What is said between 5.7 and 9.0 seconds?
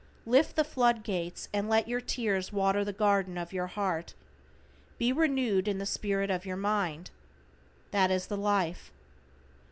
the spirit of your mind." That is the life.